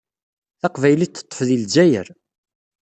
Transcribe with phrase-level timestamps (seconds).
[0.61, 2.07] Taqbaylit teṭṭef di Lezzayer.